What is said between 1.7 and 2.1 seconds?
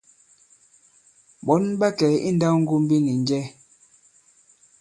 ɓa kɛ